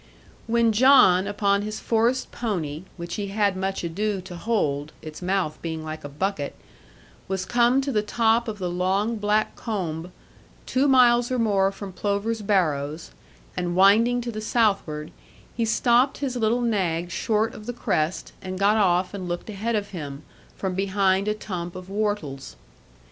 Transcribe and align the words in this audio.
When 0.47 0.71
John, 0.71 1.27
upon 1.27 1.61
his 1.61 1.79
forest 1.79 2.31
pony, 2.31 2.85
which 2.97 3.17
he 3.17 3.27
had 3.27 3.55
much 3.55 3.83
ado 3.83 4.19
to 4.21 4.35
hold 4.35 4.93
(its 4.99 5.21
mouth 5.21 5.61
being 5.61 5.83
like 5.85 6.03
a 6.03 6.09
bucket), 6.09 6.55
was 7.27 7.45
come 7.45 7.81
to 7.81 7.91
the 7.91 8.01
top 8.01 8.47
of 8.47 8.57
the 8.57 8.67
long 8.67 9.17
black 9.17 9.55
combe, 9.55 10.11
two 10.65 10.87
miles 10.87 11.29
or 11.31 11.37
more 11.37 11.71
from 11.71 11.93
Plover's 11.93 12.41
Barrows, 12.41 13.11
and 13.55 13.75
winding 13.75 14.21
to 14.21 14.31
the 14.31 14.41
southward, 14.41 15.11
he 15.55 15.65
stopped 15.65 16.17
his 16.17 16.35
little 16.35 16.61
nag 16.61 17.11
short 17.11 17.53
of 17.53 17.67
the 17.67 17.71
crest, 17.71 18.33
and 18.41 18.57
got 18.57 18.77
off 18.77 19.13
and 19.13 19.27
looked 19.27 19.51
ahead 19.51 19.75
of 19.75 19.89
him, 19.89 20.23
from 20.57 20.73
behind 20.73 21.27
a 21.27 21.35
tump 21.35 21.75
of 21.75 21.89
whortles. 21.89 22.55